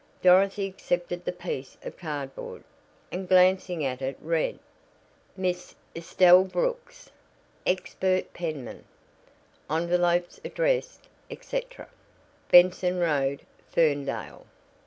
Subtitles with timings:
[0.23, 2.63] Dorothy accepted the piece of cardboard,
[3.11, 4.57] and glancing at it read:
[5.37, 7.11] MISS ESTELLE BROOKS
[7.67, 8.85] Expert Penman
[9.69, 11.87] _Envelopes addressed, etc.
[12.51, 14.47] Benson Road, Ferndale.